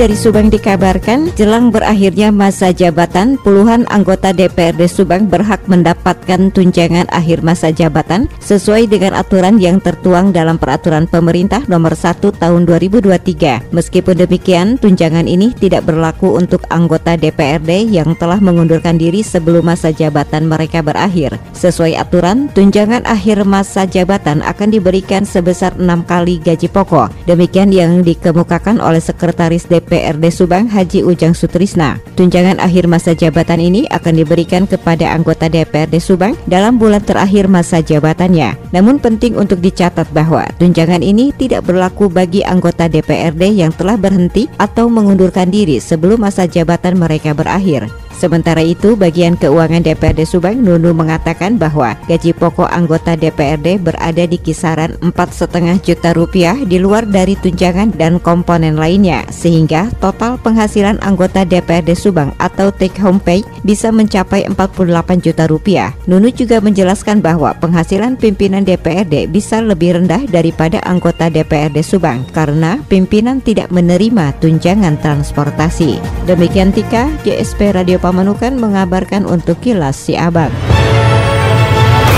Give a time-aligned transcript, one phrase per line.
[0.00, 7.44] Dari Subang dikabarkan, jelang berakhirnya masa jabatan, puluhan anggota DPRD Subang berhak mendapatkan tunjangan akhir
[7.44, 13.76] masa jabatan sesuai dengan aturan yang tertuang dalam peraturan pemerintah nomor 1 tahun 2023.
[13.76, 19.92] Meskipun demikian, tunjangan ini tidak berlaku untuk anggota DPRD yang telah mengundurkan diri sebelum masa
[19.92, 21.36] jabatan mereka berakhir.
[21.52, 27.12] Sesuai aturan, tunjangan akhir masa jabatan akan diberikan sebesar enam kali gaji pokok.
[27.28, 31.98] Demikian yang dikemukakan oleh Sekretaris DPRD DPRD Subang Haji Ujang Sutrisna.
[32.14, 37.82] Tunjangan akhir masa jabatan ini akan diberikan kepada anggota DPRD Subang dalam bulan terakhir masa
[37.82, 38.54] jabatannya.
[38.70, 44.46] Namun penting untuk dicatat bahwa tunjangan ini tidak berlaku bagi anggota DPRD yang telah berhenti
[44.62, 47.90] atau mengundurkan diri sebelum masa jabatan mereka berakhir.
[48.20, 54.36] Sementara itu, bagian keuangan DPRD Subang Nunu mengatakan bahwa gaji pokok anggota DPRD berada di
[54.36, 61.48] kisaran 4,5 juta rupiah di luar dari tunjangan dan komponen lainnya, sehingga total penghasilan anggota
[61.48, 65.96] DPRD Subang atau take home pay bisa mencapai 48 juta rupiah.
[66.04, 72.84] Nunu juga menjelaskan bahwa penghasilan pimpinan DPRD bisa lebih rendah daripada anggota DPRD Subang karena
[72.84, 75.96] pimpinan tidak menerima tunjangan transportasi.
[76.28, 80.50] Demikian Tika, GSP Radio Pamanukan mengabarkan untuk Kilas Siabang.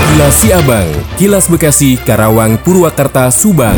[0.09, 0.89] Kilas Siabang,
[1.21, 3.77] Kilas Bekasi, Karawang, Purwakarta, Subang.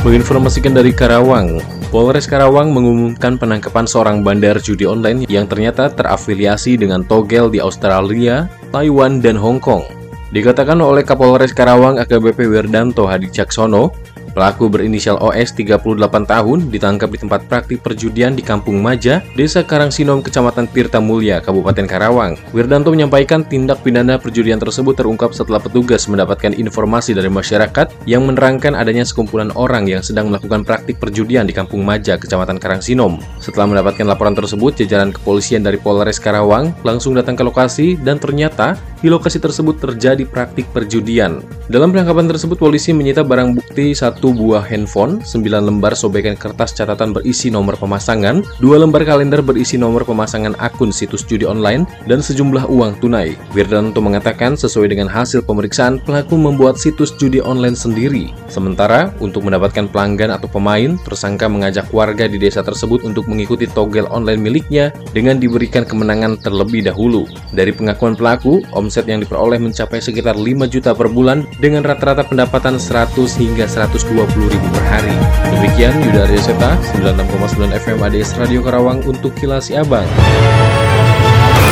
[0.00, 1.60] Menginformasikan dari Karawang,
[1.92, 8.48] Polres Karawang mengumumkan penangkapan seorang bandar judi online yang ternyata terafiliasi dengan togel di Australia,
[8.72, 9.84] Taiwan, dan Hong Kong.
[10.32, 13.92] Dikatakan oleh Kapolres Karawang AKBP Werdanto Hadi Caksono,
[14.36, 15.80] Pelaku berinisial OS 38
[16.28, 21.88] tahun ditangkap di tempat praktik perjudian di Kampung Maja, Desa Karangsinom, Kecamatan Tirta Mulia, Kabupaten
[21.88, 22.36] Karawang.
[22.52, 28.76] Wirdanto menyampaikan tindak pidana perjudian tersebut terungkap setelah petugas mendapatkan informasi dari masyarakat yang menerangkan
[28.76, 33.16] adanya sekumpulan orang yang sedang melakukan praktik perjudian di Kampung Maja, Kecamatan Karangsinom.
[33.40, 38.76] Setelah mendapatkan laporan tersebut, jajaran kepolisian dari Polres Karawang langsung datang ke lokasi dan ternyata
[39.00, 41.40] di lokasi tersebut terjadi praktik perjudian.
[41.66, 47.10] Dalam penangkapan tersebut, polisi menyita barang bukti satu buah handphone, 9 lembar sobekan kertas catatan
[47.10, 52.70] berisi nomor pemasangan, dua lembar kalender berisi nomor pemasangan akun situs judi online, dan sejumlah
[52.70, 53.34] uang tunai.
[53.50, 58.30] Wirdanto mengatakan sesuai dengan hasil pemeriksaan, pelaku membuat situs judi online sendiri.
[58.46, 64.06] Sementara, untuk mendapatkan pelanggan atau pemain, tersangka mengajak warga di desa tersebut untuk mengikuti togel
[64.14, 67.26] online miliknya dengan diberikan kemenangan terlebih dahulu.
[67.50, 72.76] Dari pengakuan pelaku, omset yang diperoleh mencapai sekitar 5 juta per bulan dengan rata-rata pendapatan
[72.76, 74.12] 100 hingga 120
[74.52, 75.16] ribu per hari.
[75.56, 80.08] Demikian Yuda Arya Seta, 96,9 FM ADS Radio Karawang untuk Kilas Abang.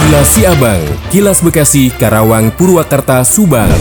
[0.04, 3.72] Kilas Abang, Kilas Bekasi, Karawang, Purwakarta, Subang.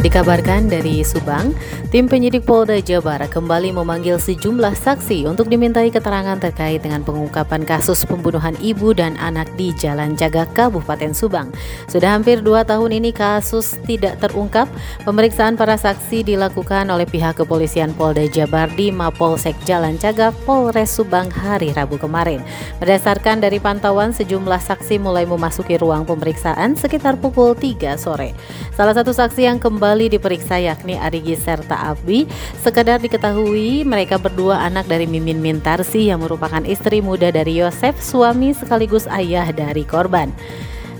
[0.00, 1.52] Dikabarkan dari Subang,
[1.90, 8.06] tim penyidik Polda Jabar kembali memanggil sejumlah saksi untuk dimintai keterangan terkait dengan pengungkapan kasus
[8.06, 11.50] pembunuhan ibu dan anak di Jalan Jaga Kabupaten Subang.
[11.90, 14.70] Sudah hampir dua tahun ini kasus tidak terungkap.
[15.02, 21.26] Pemeriksaan para saksi dilakukan oleh pihak kepolisian Polda Jabar di Mapolsek Jalan Jaga Polres Subang
[21.26, 22.38] hari Rabu kemarin.
[22.78, 28.30] Berdasarkan dari pantauan, sejumlah saksi mulai memasuki ruang pemeriksaan sekitar pukul 3 sore.
[28.78, 32.28] Salah satu saksi yang kembali diperiksa yakni Arigi serta Abi.
[32.60, 38.52] Sekedar diketahui mereka berdua anak dari Mimin Mintarsi yang merupakan istri muda dari Yosef, suami
[38.52, 40.28] sekaligus ayah dari korban.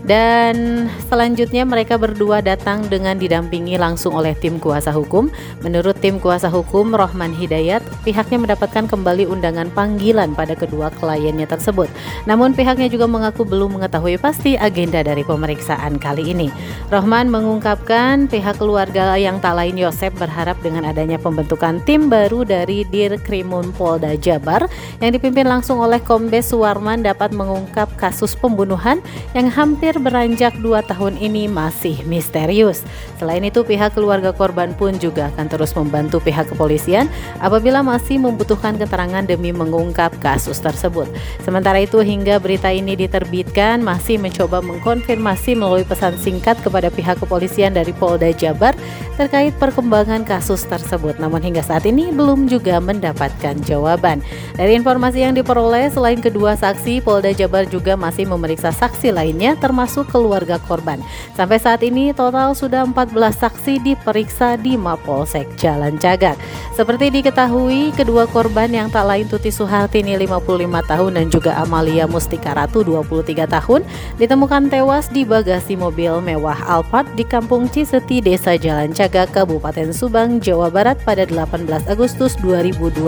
[0.00, 5.28] Dan selanjutnya mereka berdua datang dengan didampingi langsung oleh tim kuasa hukum.
[5.60, 11.92] Menurut tim kuasa hukum Rohman Hidayat, pihaknya mendapatkan kembali undangan panggilan pada kedua kliennya tersebut.
[12.24, 16.48] Namun pihaknya juga mengaku belum mengetahui pasti agenda dari pemeriksaan kali ini.
[16.88, 22.88] Rohman mengungkapkan pihak keluarga yang tak lain Yosep berharap dengan adanya pembentukan tim baru dari
[22.88, 24.64] Dirkrimun Polda Jabar
[25.04, 28.98] yang dipimpin langsung oleh Kombes Suwarman dapat mengungkap kasus pembunuhan
[29.36, 32.86] yang hampir hampir beranjak dua tahun ini masih misterius.
[33.18, 37.10] Selain itu, pihak keluarga korban pun juga akan terus membantu pihak kepolisian
[37.42, 41.10] apabila masih membutuhkan keterangan demi mengungkap kasus tersebut.
[41.42, 47.74] Sementara itu, hingga berita ini diterbitkan, masih mencoba mengkonfirmasi melalui pesan singkat kepada pihak kepolisian
[47.74, 48.78] dari Polda Jabar
[49.18, 51.18] terkait perkembangan kasus tersebut.
[51.18, 54.22] Namun hingga saat ini belum juga mendapatkan jawaban.
[54.54, 59.79] Dari informasi yang diperoleh, selain kedua saksi, Polda Jabar juga masih memeriksa saksi lainnya termasuk
[59.80, 61.00] termasuk keluarga korban.
[61.32, 66.36] Sampai saat ini total sudah 14 saksi diperiksa di Mapolsek Jalan Cagak.
[66.76, 72.52] Seperti diketahui, kedua korban yang tak lain Tuti Suhartini 55 tahun dan juga Amalia Mustika
[72.52, 73.80] Ratu 23 tahun
[74.20, 80.44] ditemukan tewas di bagasi mobil mewah Alphard di Kampung Ciseti, Desa Jalan Cagak, Kabupaten Subang,
[80.44, 83.00] Jawa Barat pada 18 Agustus 2021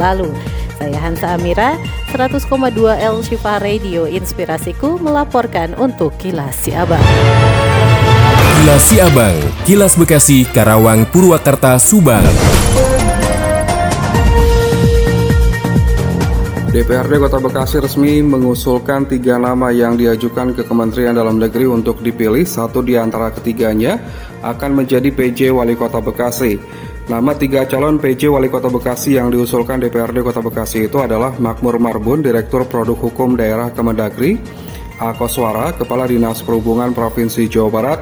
[0.00, 0.32] lalu.
[0.80, 1.76] Saya Hansa Amira,
[2.16, 2.48] 100,2
[2.96, 7.04] L Shifa Radio Inspirasiku melaporkan untuk Kilas Siabang.
[8.56, 9.36] Kilas Siabang,
[9.68, 12.24] Kilas Bekasi, Karawang, Purwakarta, Subang.
[16.72, 22.48] DPRD Kota Bekasi resmi mengusulkan tiga nama yang diajukan ke Kementerian Dalam Negeri untuk dipilih.
[22.48, 24.00] Satu di antara ketiganya
[24.40, 26.56] akan menjadi PJ Wali Kota Bekasi.
[27.06, 31.78] Nama tiga calon PJ Wali Kota Bekasi yang diusulkan DPRD Kota Bekasi itu adalah Makmur
[31.78, 34.42] Marbun, Direktur Produk Hukum Daerah Kemendagri,
[34.98, 38.00] Akoswara, Kepala Dinas Perhubungan Provinsi Jawa Barat,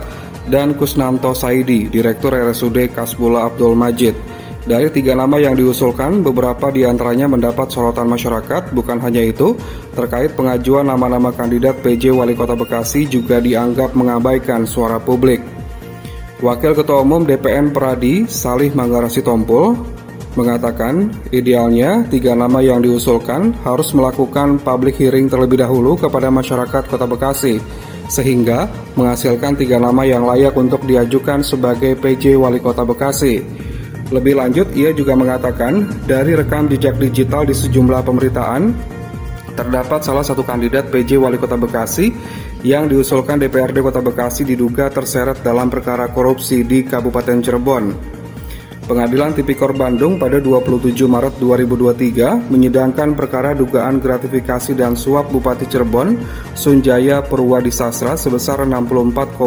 [0.48, 4.16] dan Kusnanto Saidi, Direktur RSUD Kasbula Abdul Majid.
[4.64, 8.72] Dari tiga nama yang diusulkan, beberapa di antaranya mendapat sorotan masyarakat.
[8.72, 9.52] Bukan hanya itu,
[9.92, 15.44] terkait pengajuan nama-nama kandidat PJ Wali Kota Bekasi juga dianggap mengabaikan suara publik.
[16.44, 19.80] Wakil Ketua Umum DPN Peradi, Salih Manggarasi Tompul,
[20.36, 27.08] mengatakan idealnya tiga nama yang diusulkan harus melakukan public hearing terlebih dahulu kepada masyarakat Kota
[27.08, 27.64] Bekasi
[28.12, 33.40] sehingga menghasilkan tiga nama yang layak untuk diajukan sebagai PJ Wali Kota Bekasi.
[34.12, 38.76] Lebih lanjut, ia juga mengatakan dari rekam jejak digital di sejumlah pemberitaan,
[39.54, 42.10] terdapat salah satu kandidat PJ Wali Kota Bekasi
[42.66, 47.84] yang diusulkan DPRD Kota Bekasi diduga terseret dalam perkara korupsi di Kabupaten Cirebon.
[48.84, 56.20] Pengadilan Tipikor Bandung pada 27 Maret 2023 menyidangkan perkara dugaan gratifikasi dan suap Bupati Cirebon,
[56.52, 59.40] Sunjaya Purwadisasra sebesar 64,2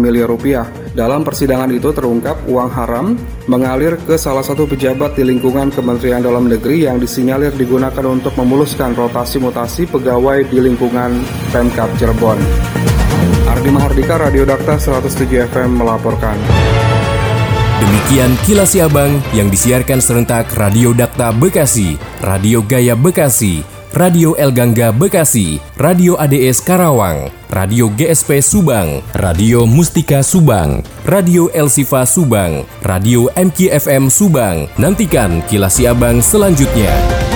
[0.00, 0.64] miliar rupiah.
[0.98, 3.14] Dalam persidangan itu terungkap uang haram
[3.46, 8.98] mengalir ke salah satu pejabat di lingkungan Kementerian Dalam Negeri yang disinyalir digunakan untuk memuluskan
[8.98, 11.22] rotasi mutasi pegawai di lingkungan
[11.54, 12.42] Pemkap Cirebon.
[13.46, 16.34] Ardi Mahardika, Radio Dakta 107 FM melaporkan.
[17.78, 21.94] Demikian kilas Siabang yang disiarkan serentak Radio Dakta Bekasi,
[22.26, 23.62] Radio Gaya Bekasi,
[23.92, 31.72] Radio El Gangga Bekasi, Radio ADS Karawang, Radio GSP Subang, Radio Mustika Subang, Radio El
[31.72, 34.68] Sifa Subang, Radio MKFM Subang.
[34.76, 37.27] Nantikan kilas Siabang selanjutnya.